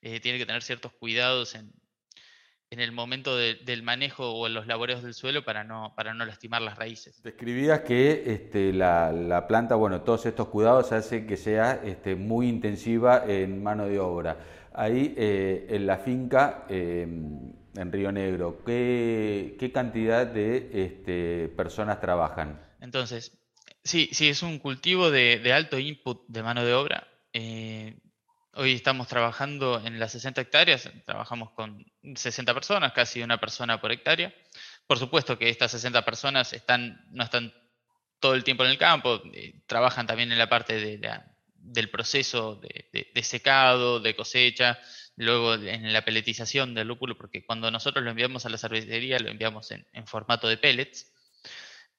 tiene 0.02 0.38
que 0.38 0.46
tener 0.46 0.62
ciertos 0.62 0.94
cuidados 0.94 1.56
en, 1.56 1.74
en 2.72 2.80
el 2.80 2.92
momento 2.92 3.38
del 3.38 3.84
manejo 3.84 4.32
o 4.32 4.48
en 4.48 4.54
los 4.54 4.68
laboreos 4.68 5.04
del 5.04 5.14
suelo 5.14 5.46
para 5.46 5.64
no, 5.64 5.94
para 5.96 6.14
no 6.14 6.26
lastimar 6.26 6.62
las 6.62 6.78
raíces. 6.78 7.22
Describías 7.24 7.82
que 7.82 8.24
este, 8.26 8.74
la, 8.74 9.46
planta, 9.48 9.76
bueno, 9.76 10.02
todos 10.02 10.26
estos 10.26 10.48
cuidados 10.50 10.92
hacen 10.92 11.28
que 11.28 11.38
sea 11.38 11.82
este, 11.84 12.16
muy 12.16 12.50
intensiva 12.50 13.24
en 13.28 13.64
mano 13.64 13.86
de 13.86 14.00
obra. 14.00 14.38
Ahí 14.74 15.14
eh, 15.16 15.68
en 15.70 15.86
la 15.86 15.98
finca, 15.98 16.66
em, 16.68 17.54
en 17.76 17.92
Río 17.92 18.12
Negro, 18.12 18.62
¿qué, 18.66 19.56
qué 19.60 19.72
cantidad 19.72 20.28
de 20.28 20.70
este, 20.74 21.48
personas 21.56 22.02
trabajan? 22.02 22.62
Entonces, 22.82 23.38
sí, 23.84 24.10
sí, 24.12 24.28
es 24.28 24.44
un 24.44 24.60
cultivo 24.60 25.12
de, 25.12 25.40
de 25.40 25.54
alto 25.54 25.80
input 25.80 26.26
de 26.28 26.44
mano 26.44 26.66
de 26.66 26.74
obra. 26.74 27.08
Eh, 27.32 27.96
Hoy 28.58 28.72
estamos 28.72 29.10
trabajando 29.10 29.82
en 29.86 30.00
las 30.00 30.14
60 30.14 30.40
hectáreas, 30.40 30.90
trabajamos 31.06 31.52
con 31.52 31.86
60 32.16 32.54
personas, 32.54 32.94
casi 32.94 33.22
una 33.22 33.38
persona 33.38 33.82
por 33.82 33.92
hectárea. 33.92 34.34
Por 34.88 34.98
supuesto 34.98 35.38
que 35.38 35.50
estas 35.50 35.72
60 35.72 36.06
personas 36.06 36.54
están, 36.54 37.06
no 37.12 37.26
están 37.26 37.54
todo 38.22 38.34
el 38.34 38.46
tiempo 38.46 38.64
en 38.64 38.72
el 38.72 38.78
campo, 38.78 39.22
eh, 39.34 39.62
trabajan 39.68 40.08
también 40.08 40.32
en 40.32 40.38
la 40.38 40.48
parte 40.48 40.98
del 41.58 41.90
proceso 41.90 42.56
de, 42.56 43.24
secado, 43.24 44.00
de 44.00 44.16
cosecha, 44.16 44.80
luego 45.18 45.56
en 45.56 45.92
la 45.92 46.06
peletización 46.06 46.74
del 46.74 46.88
lúpulo, 46.88 47.18
porque 47.18 47.46
cuando 47.46 47.70
nosotros 47.72 48.06
lo 48.06 48.12
enviamos 48.12 48.46
a 48.46 48.50
la 48.50 48.58
cervecería 48.58 49.20
lo 49.20 49.30
enviamos 49.30 49.70
en, 49.72 50.08
formato 50.08 50.48
de 50.48 50.56
pellets. 50.56 51.12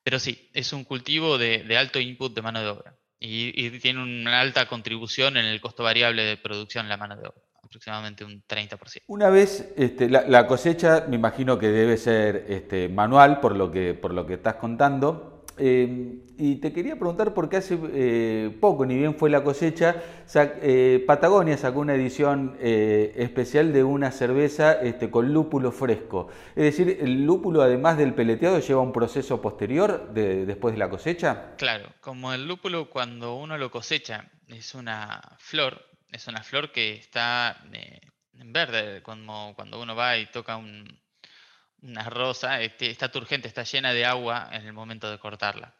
Pero 0.02 0.18
sí, 0.18 0.48
es 0.54 0.72
un 0.72 0.84
cultivo 0.84 1.36
de 1.36 1.76
alto 1.76 2.00
input 2.00 2.34
de 2.34 2.40
mano 2.40 2.62
de 2.62 2.68
obra 2.68 2.96
y, 3.18 3.70
tiene 3.78 4.02
una 4.02 4.40
alta 4.40 4.66
contribución 4.66 5.36
en 5.36 5.46
el 5.46 5.60
costo 5.60 5.82
variable 5.82 6.22
de 6.22 6.36
producción 6.36 6.86
en 6.86 6.90
la 6.90 6.96
mano 6.96 7.16
de 7.16 7.28
obra, 7.28 7.40
aproximadamente 7.62 8.24
un 8.24 8.42
30%. 8.46 9.02
Una 9.06 9.30
vez 9.30 9.72
este, 9.76 10.08
la, 10.08 10.46
cosecha, 10.46 11.06
me 11.08 11.16
imagino 11.16 11.58
que 11.58 11.68
debe 11.68 11.96
ser 11.96 12.46
este, 12.48 12.88
manual 12.88 13.40
por 13.40 13.56
lo 13.56 13.70
que, 13.70 13.94
por 13.94 14.12
lo 14.12 14.26
que 14.26 14.34
estás 14.34 14.56
contando. 14.56 15.35
Em, 15.58 16.20
y 16.36 16.56
te 16.56 16.72
quería 16.72 16.96
preguntar 16.96 17.32
porque 17.32 17.56
hace 17.56 17.78
eh, 17.94 18.54
poco, 18.60 18.84
ni 18.84 18.94
bien 18.94 19.14
fue 19.16 19.30
la 19.30 19.42
cosecha, 19.42 20.02
eh, 20.34 21.02
Patagonia 21.06 21.56
sacó 21.56 21.80
una 21.80 21.94
edición 21.94 22.56
eh, 22.60 23.14
especial 23.16 23.72
de 23.72 23.82
una 23.82 24.10
cerveza 24.10 24.74
este, 24.74 25.10
con 25.10 25.32
lúpulo 25.32 25.72
fresco. 25.72 26.28
Es 26.54 26.64
decir, 26.64 26.98
el 27.00 27.24
lúpulo 27.24 27.62
además 27.62 27.96
del 27.96 28.12
peleteado 28.12 28.58
lleva 28.60 28.82
un 28.82 28.92
proceso 28.92 29.40
posterior 29.40 30.12
después 30.12 30.74
de 30.74 30.78
la 30.78 30.90
cosecha. 30.90 31.54
Claro, 31.56 31.90
como 32.00 32.34
el 32.34 32.46
lúpulo 32.46 32.90
cuando 32.90 33.36
uno 33.36 33.56
lo 33.56 33.70
cosecha 33.70 34.30
es 34.48 34.74
una 34.74 35.22
flor, 35.38 35.86
es 36.12 36.26
una 36.26 36.42
flor 36.42 36.70
que 36.70 36.96
está 36.96 37.64
en 38.34 38.52
verde, 38.52 39.02
como 39.02 39.54
cuando 39.56 39.80
uno 39.80 39.96
va 39.96 40.18
y 40.18 40.26
toca 40.26 40.58
un, 40.58 40.86
una 41.86 42.08
rosa, 42.08 42.60
este, 42.60 42.90
está 42.90 43.10
turgente, 43.10 43.48
está 43.48 43.62
llena 43.62 43.92
de 43.92 44.04
agua 44.04 44.48
en 44.52 44.66
el 44.66 44.72
momento 44.72 45.10
de 45.10 45.18
cortarla. 45.18 45.74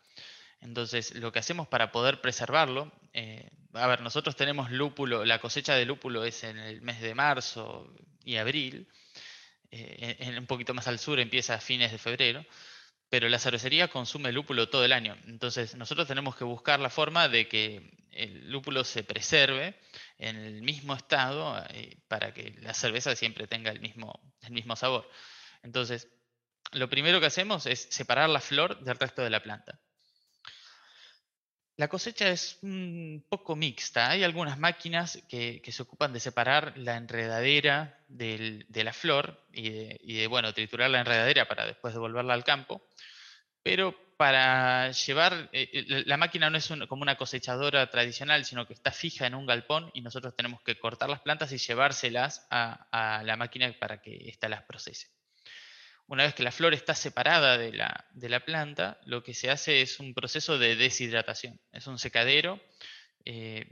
Entonces, 0.60 1.14
lo 1.14 1.32
que 1.32 1.38
hacemos 1.38 1.68
para 1.68 1.92
poder 1.92 2.20
preservarlo, 2.20 2.92
eh, 3.12 3.50
a 3.74 3.86
ver, 3.86 4.00
nosotros 4.00 4.36
tenemos 4.36 4.70
lúpulo, 4.70 5.24
la 5.24 5.40
cosecha 5.40 5.74
de 5.74 5.84
lúpulo 5.84 6.24
es 6.24 6.44
en 6.44 6.58
el 6.58 6.80
mes 6.80 7.00
de 7.00 7.14
marzo 7.14 7.92
y 8.24 8.36
abril, 8.36 8.88
eh, 9.70 10.16
en, 10.20 10.38
un 10.38 10.46
poquito 10.46 10.74
más 10.74 10.88
al 10.88 10.98
sur 10.98 11.20
empieza 11.20 11.54
a 11.54 11.60
fines 11.60 11.92
de 11.92 11.98
febrero, 11.98 12.44
pero 13.08 13.28
la 13.28 13.38
cervecería 13.38 13.88
consume 13.88 14.32
lúpulo 14.32 14.68
todo 14.68 14.84
el 14.84 14.92
año. 14.92 15.16
Entonces, 15.26 15.74
nosotros 15.76 16.08
tenemos 16.08 16.36
que 16.36 16.44
buscar 16.44 16.80
la 16.80 16.90
forma 16.90 17.28
de 17.28 17.48
que 17.48 17.90
el 18.12 18.50
lúpulo 18.50 18.82
se 18.84 19.04
preserve 19.04 19.78
en 20.18 20.36
el 20.36 20.62
mismo 20.62 20.94
estado 20.94 21.62
eh, 21.70 21.98
para 22.08 22.32
que 22.32 22.54
la 22.62 22.74
cerveza 22.74 23.14
siempre 23.14 23.46
tenga 23.46 23.70
el 23.70 23.80
mismo, 23.80 24.18
el 24.42 24.52
mismo 24.52 24.74
sabor. 24.74 25.08
Entonces, 25.66 26.08
lo 26.72 26.88
primero 26.88 27.18
que 27.18 27.26
hacemos 27.26 27.66
es 27.66 27.88
separar 27.90 28.28
la 28.28 28.40
flor 28.40 28.84
del 28.84 28.96
resto 28.96 29.22
de 29.22 29.30
la 29.30 29.42
planta. 29.42 29.80
La 31.76 31.88
cosecha 31.88 32.30
es 32.30 32.58
un 32.62 33.26
poco 33.28 33.56
mixta. 33.56 34.10
Hay 34.10 34.22
algunas 34.22 34.58
máquinas 34.58 35.22
que, 35.28 35.60
se 35.66 35.82
ocupan 35.82 36.12
de 36.12 36.20
separar 36.20 36.78
la 36.78 36.96
enredadera 36.96 37.98
de 38.08 38.84
la 38.84 38.92
flor 38.92 39.44
y 39.52 40.14
de, 40.14 40.26
bueno, 40.28 40.54
triturar 40.54 40.88
la 40.88 41.00
enredadera 41.00 41.48
para 41.48 41.66
después 41.66 41.92
devolverla 41.92 42.32
al 42.32 42.44
campo. 42.44 42.88
Pero 43.62 43.94
para 44.16 44.92
llevar, 44.92 45.50
eh, 45.52 45.68
eh, 45.72 46.04
la 46.06 46.16
máquina 46.16 46.48
no 46.48 46.56
es 46.56 46.72
como 46.88 47.02
una 47.02 47.16
cosechadora 47.16 47.90
tradicional, 47.90 48.44
sino 48.44 48.66
que 48.66 48.72
está 48.72 48.92
fija 48.92 49.26
en 49.26 49.34
un 49.34 49.44
galpón 49.44 49.90
y 49.92 50.00
nosotros 50.00 50.34
tenemos 50.36 50.62
que 50.62 50.78
cortar 50.78 51.10
las 51.10 51.20
plantas 51.20 51.50
y 51.52 51.58
llevárselas 51.58 52.46
a, 52.50 53.18
a 53.18 53.24
la 53.24 53.36
máquina 53.36 53.74
para 53.78 54.00
que 54.00 54.28
ésta 54.28 54.48
las 54.48 54.62
procese. 54.62 55.08
Una 56.08 56.22
vez 56.22 56.34
que 56.34 56.44
la 56.44 56.52
flor 56.52 56.72
está 56.72 56.94
separada 56.94 57.58
de 57.58 57.72
la, 57.72 58.44
planta, 58.44 59.00
lo 59.06 59.24
que 59.24 59.34
se 59.34 59.50
hace 59.50 59.82
es 59.82 59.98
un 59.98 60.14
proceso 60.14 60.56
de 60.56 60.76
deshidratación. 60.76 61.60
Es 61.72 61.88
un 61.88 61.98
secadero. 61.98 62.60
Eh, 63.24 63.68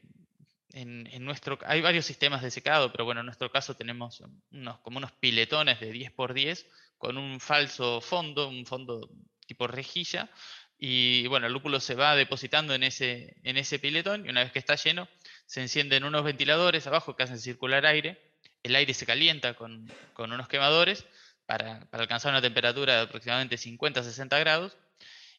en, 0.72 1.24
nuestro, 1.24 1.58
hay 1.64 1.80
varios 1.80 2.04
sistemas 2.04 2.42
de 2.42 2.50
secado, 2.50 2.90
pero 2.90 3.04
bueno, 3.04 3.20
en 3.20 3.26
nuestro 3.26 3.52
caso 3.52 3.76
tenemos 3.76 4.20
unos, 4.50 4.80
como 4.80 4.98
unos 4.98 5.12
piletones 5.12 5.78
de 5.78 5.92
10 5.92 6.10
por 6.10 6.34
10 6.34 6.66
con 6.98 7.18
un 7.18 7.38
falso 7.38 8.00
fondo, 8.00 8.48
un 8.48 8.66
fondo 8.66 9.08
tipo 9.46 9.68
rejilla. 9.68 10.28
Y 10.76 11.28
bueno, 11.28 11.46
el 11.46 11.52
lúpulo 11.52 11.78
se 11.78 11.94
va 11.94 12.16
depositando 12.16 12.74
en 12.74 12.82
ese, 12.82 13.36
en 13.44 13.56
ese 13.56 13.78
piletón 13.78 14.26
y 14.26 14.30
una 14.30 14.42
vez 14.42 14.50
que 14.50 14.58
está 14.58 14.74
lleno, 14.74 15.08
se 15.46 15.60
encienden 15.60 16.02
unos 16.02 16.24
ventiladores 16.24 16.88
abajo 16.88 17.14
que 17.14 17.22
hacen 17.22 17.38
circular 17.38 17.86
aire. 17.86 18.20
El 18.64 18.74
aire 18.74 18.92
se 18.92 19.06
calienta 19.06 19.54
con, 19.54 19.88
con 20.14 20.32
unos 20.32 20.48
quemadores 20.48 21.06
para, 21.46 21.86
alcanzar 21.92 22.32
una 22.32 22.42
temperatura 22.42 22.94
de 22.96 23.00
aproximadamente 23.02 23.56
50-60 23.56 24.38
grados. 24.40 24.76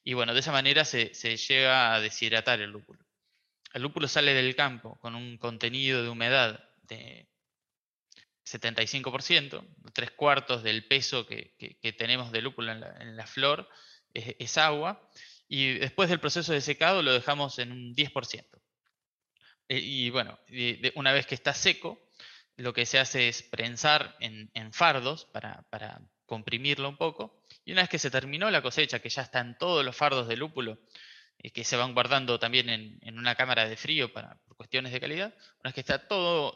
Y 0.04 0.14
bueno, 0.14 0.34
de 0.34 0.40
esa 0.40 0.52
manera 0.52 0.86
se, 0.86 1.10
llega 1.38 1.96
a 1.96 2.00
deshidratar 2.00 2.62
el 2.62 2.72
lúpulo. 2.72 3.04
El 3.74 3.82
lúpulo 3.82 4.08
sale 4.08 4.34
del 4.34 4.56
campo 4.56 4.98
con 5.00 5.16
un 5.16 5.38
contenido 5.38 6.04
de 6.04 6.10
humedad 6.10 6.64
de 6.84 7.28
75%, 8.46 9.66
tres 9.94 10.12
cuartos 10.12 10.64
del 10.64 10.86
peso 10.88 11.26
que, 11.26 11.56
tenemos 11.98 12.32
de 12.32 12.42
lúpulo 12.42 12.72
en 12.72 13.18
la, 13.18 13.28
flor 13.28 13.68
es, 14.14 14.58
agua, 14.58 15.10
y 15.48 15.74
después 15.80 16.10
del 16.10 16.20
proceso 16.20 16.54
de 16.54 16.62
secado 16.62 17.02
lo 17.02 17.12
dejamos 17.12 17.58
en 17.60 17.72
un 17.72 17.96
10%. 17.96 18.46
Eh, 19.68 19.80
y, 19.80 20.10
bueno, 20.12 20.40
una 20.94 21.12
vez 21.12 21.26
que 21.26 21.36
está 21.36 21.54
seco, 21.54 22.05
lo 22.58 22.74
que 22.74 22.86
se 22.86 23.00
hace 23.00 23.28
es 23.28 23.44
prensar 23.44 24.16
en, 24.20 24.74
fardos 24.74 25.26
para, 25.26 26.02
comprimirlo 26.26 26.90
un 26.90 26.98
poco. 26.98 27.40
Y 27.66 27.72
una 27.72 27.82
vez 27.82 27.90
que 27.90 28.00
se 28.00 28.10
terminó 28.10 28.50
la 28.50 28.62
cosecha, 28.62 29.00
que 29.00 29.10
ya 29.10 29.22
están 29.22 29.58
todos 29.58 29.86
los 29.86 29.96
fardos 29.96 30.28
de 30.28 30.38
lúpulo, 30.38 30.80
eh, 31.40 31.52
que 31.52 31.64
se 31.64 31.76
van 31.76 31.94
guardando 31.94 32.40
también 32.40 32.70
en, 32.70 33.18
una 33.20 33.36
cámara 33.36 33.68
de 33.68 33.78
frío 33.78 34.12
para, 34.12 34.38
por 34.48 34.58
cuestiones 34.58 34.92
de 34.92 35.00
calidad, 35.00 35.34
una 35.36 35.70
vez 35.70 35.74
que 35.74 35.82
está 35.82 36.08
todo 36.08 36.56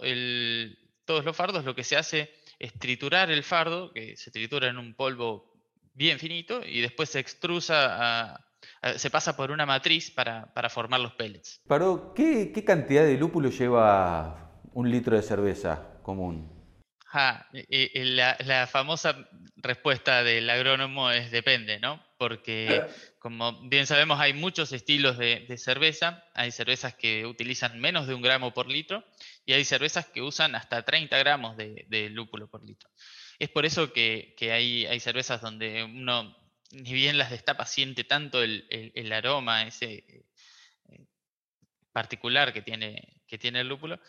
todos 1.05 1.25
los 1.25 1.35
fardos, 1.35 1.65
lo 1.65 1.75
que 1.75 1.83
se 1.83 1.97
hace 1.97 2.31
es 2.59 2.73
triturar 2.73 3.31
el 3.31 3.43
fardo, 3.43 3.91
que 3.91 4.15
se 4.15 4.29
tritura 4.31 4.67
en 4.67 4.77
un 4.77 4.93
polvo 4.93 5.51
bien 5.93 6.19
finito, 6.19 6.63
y 6.63 6.81
después 6.81 7.09
se 7.09 7.19
extrusa 7.19 8.45
se 8.97 9.09
pasa 9.09 9.35
por 9.35 9.51
una 9.51 9.65
matriz 9.65 10.11
para, 10.11 10.69
formar 10.69 10.99
los 10.99 11.13
pellets. 11.13 11.61
¿qué, 12.15 12.51
¿qué, 12.53 12.63
cantidad 12.63 13.03
de 13.03 13.17
lúpulo 13.17 13.49
lleva 13.49 14.48
un 14.73 14.89
litro 14.89 15.15
de 15.15 15.21
cerveza 15.21 15.99
común? 16.03 16.59
la, 17.11 18.67
famosa 18.67 19.27
respuesta 19.55 20.23
del 20.23 20.49
agrónomo 20.49 21.09
es 21.11 21.31
depende, 21.31 21.79
¿no? 21.79 22.03
Porque 22.17 22.85
como 23.17 23.67
bien 23.67 23.87
sabemos 23.87 24.19
hay 24.19 24.33
muchos 24.33 24.71
estilos 24.73 25.17
de, 25.17 25.57
cerveza, 25.57 26.23
hay 26.33 26.51
cervezas 26.51 26.93
que 26.95 27.25
utilizan 27.25 27.79
menos 27.79 28.07
de 28.07 28.13
un 28.13 28.21
gramo 28.21 28.53
por 28.53 28.67
litro 28.67 29.03
y 29.45 29.53
hay 29.53 29.65
cervezas 29.65 30.07
que 30.07 30.21
usan 30.21 30.55
hasta 30.55 30.83
30 30.83 31.17
gramos 31.17 31.57
de, 31.57 32.09
lúpulo 32.11 32.47
por 32.47 32.63
litro. 32.63 32.89
Es 33.39 33.49
por 33.49 33.65
eso 33.65 33.93
que, 33.93 34.35
hay, 34.51 34.99
cervezas 34.99 35.41
donde 35.41 35.83
uno, 35.83 36.35
ni 36.71 36.93
bien 36.93 37.17
las 37.17 37.31
destapa, 37.31 37.65
siente 37.65 38.03
tanto 38.03 38.43
el, 38.43 38.67
el 38.69 39.11
aroma 39.13 39.63
ese 39.63 40.03
eh, 40.89 41.05
particular 41.91 42.53
que 42.53 42.61
tiene, 42.61 43.21
que 43.27 43.37
tiene 43.37 43.61
el 43.61 43.67
lúpulo, 43.67 43.99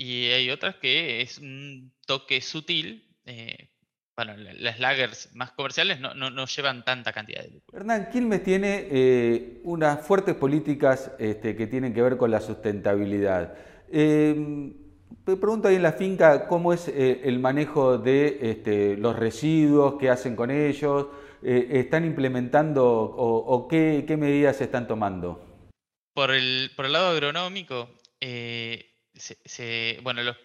y 0.00 0.30
hay 0.30 0.50
otras 0.50 0.76
que 0.76 1.20
es 1.20 1.36
un 1.36 1.92
toque 2.06 2.40
sutil. 2.40 3.04
Eh, 3.26 3.68
bueno, 4.16 4.32
las 4.58 4.80
lagers 4.80 5.28
más 5.34 5.52
comerciales 5.52 6.00
no, 6.00 6.14
no, 6.14 6.46
llevan 6.46 6.86
tanta 6.86 7.12
cantidad 7.12 7.42
de 7.42 7.50
lúpulo. 7.50 7.78
Hernán, 7.78 8.08
Quilmes 8.10 8.42
tiene 8.42 8.88
eh, 8.90 9.60
unas 9.64 10.06
fuertes 10.06 10.34
políticas 10.36 11.12
este, 11.18 11.54
que 11.54 11.66
tienen 11.66 11.92
que 11.92 12.00
ver 12.00 12.16
con 12.16 12.30
la 12.30 12.40
sustentabilidad. 12.40 13.54
Eh, 13.92 14.72
pregunto 15.24 15.68
ahí 15.68 15.76
en 15.76 15.82
la 15.82 15.92
finca 15.92 16.48
cómo 16.48 16.72
es 16.72 16.88
eh, 16.88 17.20
el 17.24 17.38
manejo 17.38 17.98
de 17.98 18.38
este, 18.40 18.96
los 18.96 19.16
residuos, 19.16 19.96
qué 20.00 20.08
hacen 20.08 20.34
con 20.34 20.50
ellos, 20.50 21.08
están 21.42 22.06
implementando 22.06 22.86
o, 22.86 23.68
qué, 23.68 24.04
qué, 24.06 24.16
medidas 24.16 24.60
están 24.62 24.86
tomando. 24.86 25.42
Por 26.14 26.30
el, 26.30 26.70
por 26.74 26.86
el 26.86 26.92
lado 26.92 27.08
agronómico, 27.08 27.88
bueno, 30.02 30.36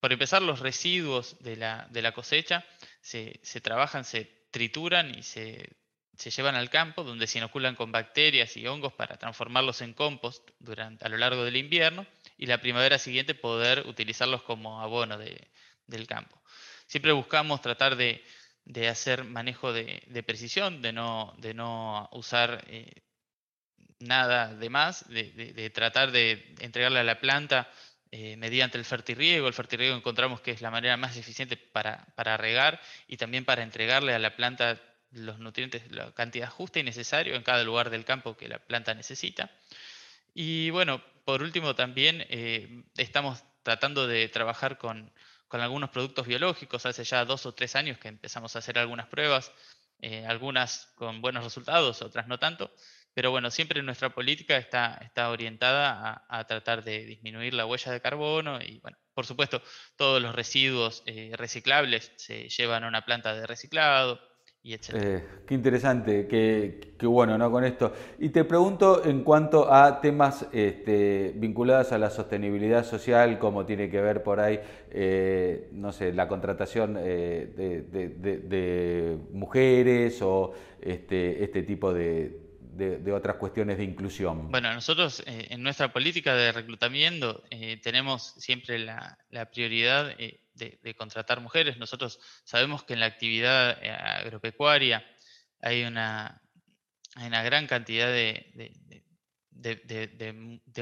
por 0.00 0.12
empezar, 0.12 0.42
los 0.42 0.60
residuos 0.60 1.36
de 1.40 1.56
la, 1.56 2.12
cosecha 2.12 2.64
se, 3.00 3.40
trabajan, 3.62 4.04
se 4.04 4.24
trituran 4.50 5.16
y 5.16 5.22
se, 5.22 5.76
llevan 6.36 6.54
al 6.54 6.70
campo, 6.70 7.04
donde 7.04 7.26
se 7.26 7.38
inoculan 7.38 7.74
con 7.74 7.92
bacterias 7.92 8.56
y 8.56 8.66
hongos 8.66 8.92
para 8.92 9.16
transformarlos 9.16 9.80
en 9.82 9.94
compost 9.94 10.50
durante, 10.58 11.04
a 11.04 11.08
lo 11.08 11.16
largo 11.16 11.44
del 11.44 11.56
invierno 11.56 12.06
y 12.36 12.46
la 12.46 12.60
primavera 12.60 12.98
siguiente 12.98 13.34
poder 13.34 13.86
utilizarlos 13.86 14.42
como 14.42 14.80
abono 14.80 15.18
del 15.18 16.06
campo. 16.06 16.40
Siempre 16.86 17.12
buscamos 17.12 17.60
tratar 17.60 17.96
de, 17.96 18.24
hacer 18.88 19.24
manejo 19.24 19.72
de, 19.72 20.22
precisión, 20.24 20.80
de 20.80 20.92
no, 20.92 21.34
de 21.38 21.54
no 21.54 22.08
usar 22.12 22.64
eh, 22.68 23.02
nada 24.00 24.54
de 24.54 24.70
más, 24.70 25.08
de, 25.08 25.70
tratar 25.70 26.12
de 26.12 26.54
entregarle 26.60 27.00
a 27.00 27.04
la 27.04 27.20
planta 27.20 27.70
eh, 28.10 28.36
mediante 28.36 28.78
el 28.78 28.84
fertirriego. 28.84 29.48
El 29.48 29.54
fertirriego 29.54 29.96
encontramos 29.96 30.40
que 30.40 30.50
es 30.50 30.60
la 30.62 30.70
manera 30.70 30.96
más 30.96 31.16
eficiente 31.16 31.56
para, 31.56 32.06
para, 32.14 32.36
regar 32.36 32.80
y 33.06 33.16
también 33.16 33.44
para 33.44 33.62
entregarle 33.62 34.14
a 34.14 34.18
la 34.18 34.36
planta 34.36 34.80
los 35.12 35.38
nutrientes, 35.38 35.90
la 35.90 36.12
cantidad 36.12 36.50
justa 36.50 36.78
y 36.78 36.82
necesaria 36.82 37.34
en 37.34 37.42
cada 37.42 37.64
lugar 37.64 37.90
del 37.90 38.04
campo 38.04 38.36
que 38.36 38.48
la 38.48 38.58
planta 38.58 38.94
necesita. 38.94 39.50
Y 40.34 40.70
bueno, 40.70 41.02
por 41.24 41.42
último 41.42 41.74
también 41.74 42.24
eh, 42.28 42.82
estamos 42.96 43.42
tratando 43.62 44.06
de 44.06 44.28
trabajar 44.28 44.78
con, 44.78 45.12
con, 45.48 45.60
algunos 45.60 45.90
productos 45.90 46.26
biológicos. 46.26 46.86
Hace 46.86 47.04
ya 47.04 47.24
dos 47.24 47.44
o 47.46 47.52
tres 47.52 47.76
años 47.76 47.98
que 47.98 48.08
empezamos 48.08 48.54
a 48.54 48.60
hacer 48.60 48.78
algunas 48.78 49.06
pruebas, 49.06 49.52
eh, 50.00 50.24
algunas 50.26 50.86
con 50.94 51.20
buenos 51.20 51.44
resultados, 51.44 52.02
otras 52.02 52.28
no 52.28 52.38
tanto. 52.38 52.72
Pero 53.18 53.32
bueno, 53.32 53.50
siempre 53.50 53.82
nuestra 53.82 54.10
política 54.10 54.56
está, 54.58 54.96
está 55.02 55.30
orientada 55.30 56.24
a, 56.28 56.46
tratar 56.46 56.84
de 56.84 57.04
disminuir 57.04 57.52
la 57.52 57.66
huella 57.66 57.90
de 57.90 58.00
carbono 58.00 58.60
y, 58.62 58.78
bueno, 58.78 58.96
por 59.12 59.26
supuesto, 59.26 59.60
todos 59.96 60.22
los 60.22 60.32
residuos 60.36 61.02
eh, 61.04 61.32
reciclables 61.34 62.12
se 62.14 62.48
llevan 62.48 62.84
a 62.84 62.86
una 62.86 63.04
planta 63.04 63.34
de 63.34 63.44
reciclado 63.44 64.20
y. 64.62 64.74
Eh, 64.74 65.24
qué 65.48 65.54
interesante, 65.54 66.28
qué, 66.28 67.06
bueno, 67.08 67.36
¿no? 67.36 67.50
Con 67.50 67.64
esto. 67.64 67.92
Y 68.20 68.28
te 68.28 68.44
pregunto 68.44 69.04
en 69.04 69.24
cuanto 69.24 69.68
a 69.68 70.00
temas 70.00 70.46
este, 70.52 71.32
vinculados 71.34 71.90
a 71.90 71.98
la 71.98 72.10
sostenibilidad 72.10 72.84
social, 72.84 73.40
como 73.40 73.66
tiene 73.66 73.90
que 73.90 74.00
ver 74.00 74.22
por 74.22 74.38
ahí, 74.38 74.60
eh, 74.92 75.70
no 75.72 75.90
sé, 75.90 76.12
la 76.12 76.28
contratación 76.28 76.94
de, 76.94 77.48
de, 77.82 79.18
mujeres 79.32 80.22
o 80.22 80.52
este, 80.80 81.42
este 81.42 81.64
tipo 81.64 81.92
de 81.92 82.46
de, 82.78 83.12
otras 83.12 83.36
cuestiones 83.36 83.76
de 83.78 83.84
inclusión? 83.84 84.50
Bueno, 84.50 84.72
nosotros 84.72 85.22
eh, 85.26 85.48
en 85.50 85.62
nuestra 85.62 85.92
política 85.92 86.34
de 86.34 86.52
reclutamiento 86.52 87.42
eh, 87.50 87.76
tenemos 87.82 88.34
siempre 88.38 88.78
la, 88.78 89.18
prioridad 89.52 90.14
eh, 90.18 90.40
de, 90.54 90.94
contratar 90.94 91.40
mujeres. 91.40 91.76
Nosotros 91.76 92.20
sabemos 92.44 92.84
que 92.84 92.94
en 92.94 93.00
la 93.00 93.06
actividad 93.06 93.78
agropecuaria 94.20 95.04
hay 95.60 95.84
una, 95.84 96.40
gran 97.16 97.66
cantidad 97.66 98.06
de, 98.06 99.04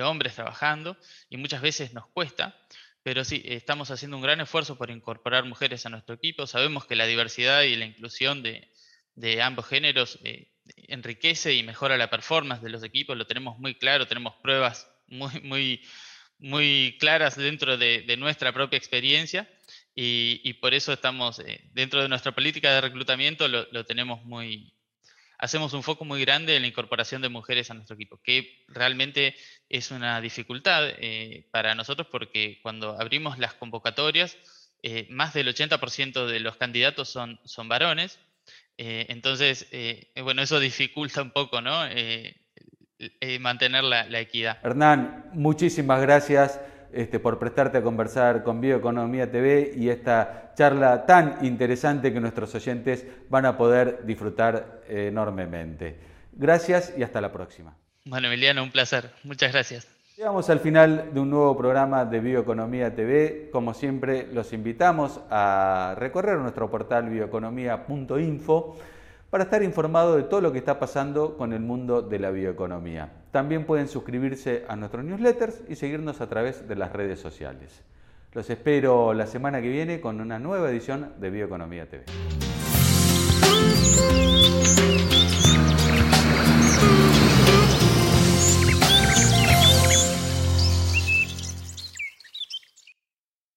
hombres 0.02 0.34
trabajando 0.34 0.98
y 1.30 1.38
muchas 1.38 1.62
veces 1.62 1.94
nos 1.94 2.06
cuesta. 2.08 2.56
Pero 3.02 3.24
sí, 3.24 3.42
estamos 3.44 3.90
haciendo 3.90 4.16
un 4.16 4.22
gran 4.22 4.40
esfuerzo 4.40 4.76
por 4.76 4.90
incorporar 4.90 5.44
mujeres 5.44 5.86
a 5.86 5.90
nuestro 5.90 6.16
equipo. 6.16 6.46
Sabemos 6.46 6.86
que 6.86 6.96
la 6.96 7.06
diversidad 7.06 7.62
y 7.62 7.76
la 7.76 7.86
inclusión 7.86 8.42
de, 8.42 8.68
ambos 9.42 9.66
géneros 9.66 10.18
enriquece 10.88 11.54
y 11.54 11.62
mejora 11.62 11.96
la 11.96 12.10
performance 12.10 12.62
de 12.62 12.70
los 12.70 12.82
equipos, 12.82 13.16
lo 13.16 13.26
tenemos 13.26 13.58
muy 13.58 13.74
claro, 13.74 14.06
tenemos 14.06 14.34
pruebas 14.42 14.90
muy, 15.06 15.40
muy, 15.42 15.82
muy 16.38 16.96
claras 16.98 17.36
dentro 17.36 17.76
de, 17.76 18.16
nuestra 18.18 18.52
propia 18.52 18.76
experiencia 18.76 19.48
y, 19.94 20.52
por 20.54 20.74
eso 20.74 20.92
estamos, 20.92 21.38
eh, 21.38 21.60
dentro 21.72 22.02
de 22.02 22.08
nuestra 22.08 22.32
política 22.32 22.72
de 22.72 22.80
reclutamiento, 22.82 23.48
lo, 23.48 23.86
tenemos 23.86 24.24
muy, 24.24 24.74
hacemos 25.38 25.72
un 25.72 25.82
foco 25.82 26.04
muy 26.04 26.20
grande 26.20 26.56
en 26.56 26.62
la 26.62 26.68
incorporación 26.68 27.22
de 27.22 27.30
mujeres 27.30 27.70
a 27.70 27.74
nuestro 27.74 27.94
equipo, 27.94 28.20
que 28.22 28.64
realmente 28.68 29.34
es 29.68 29.90
una 29.90 30.20
dificultad 30.20 30.88
eh, 30.98 31.48
para 31.50 31.74
nosotros 31.74 32.08
porque 32.10 32.60
cuando 32.62 33.00
abrimos 33.00 33.38
las 33.38 33.54
convocatorias, 33.54 34.36
eh, 34.82 35.06
más 35.10 35.32
del 35.32 35.48
80% 35.48 36.26
de 36.26 36.40
los 36.40 36.56
candidatos 36.58 37.08
son, 37.08 37.40
son 37.44 37.68
varones 37.68 38.20
eh, 38.78 39.06
entonces, 39.08 39.66
eh, 39.70 40.08
bueno, 40.22 40.42
eso 40.42 40.60
dificulta 40.60 41.22
un 41.22 41.30
poco, 41.30 41.60
¿no? 41.60 41.86
Eh, 41.86 42.34
mantener 43.40 43.84
la, 43.84 44.20
equidad. 44.20 44.58
Hernán, 44.62 45.26
muchísimas 45.34 46.00
gracias 46.00 46.60
este, 46.92 47.18
por 47.18 47.38
prestarte 47.38 47.78
a 47.78 47.82
conversar 47.82 48.42
con 48.42 48.60
Bioeconomía 48.60 49.30
TV 49.30 49.72
y 49.76 49.90
esta 49.90 50.52
charla 50.56 51.04
tan 51.04 51.44
interesante 51.44 52.12
que 52.12 52.20
nuestros 52.20 52.54
oyentes 52.54 53.06
van 53.28 53.44
a 53.44 53.58
poder 53.58 54.06
disfrutar 54.06 54.80
enormemente. 54.88 55.98
Gracias 56.32 56.94
y 56.96 57.02
hasta 57.02 57.20
la 57.20 57.32
próxima. 57.32 57.76
Bueno, 58.06 58.28
Emiliano, 58.28 58.62
un 58.62 58.70
placer. 58.70 59.10
Muchas 59.24 59.52
gracias. 59.52 59.95
Llegamos 60.16 60.48
al 60.48 60.60
final 60.60 61.10
de 61.12 61.20
un 61.20 61.28
nuevo 61.28 61.54
programa 61.58 62.06
de 62.06 62.20
Bioeconomía 62.20 62.94
TV. 62.94 63.50
Como 63.52 63.74
siempre, 63.74 64.26
los 64.32 64.54
invitamos 64.54 65.20
a 65.28 65.94
recorrer 65.98 66.38
nuestro 66.38 66.70
portal 66.70 67.10
bioeconomía.info 67.10 68.78
para 69.28 69.44
estar 69.44 69.62
informados 69.62 70.16
de 70.16 70.22
todo 70.22 70.40
lo 70.40 70.52
que 70.52 70.58
está 70.58 70.78
pasando 70.78 71.36
con 71.36 71.52
el 71.52 71.60
mundo 71.60 72.00
de 72.00 72.18
la 72.18 72.30
bioeconomía. 72.30 73.12
También 73.30 73.66
pueden 73.66 73.88
suscribirse 73.88 74.64
a 74.68 74.76
nuestros 74.76 75.04
newsletters 75.04 75.60
y 75.68 75.76
seguirnos 75.76 76.22
a 76.22 76.30
través 76.30 76.66
de 76.66 76.76
las 76.76 76.94
redes 76.94 77.20
sociales. 77.20 77.82
Los 78.32 78.48
espero 78.48 79.12
la 79.12 79.26
semana 79.26 79.60
que 79.60 79.68
viene 79.68 80.00
con 80.00 80.22
una 80.22 80.38
nueva 80.38 80.70
edición 80.70 81.12
de 81.20 81.28
Bioeconomía 81.28 81.90
TV. 81.90 82.04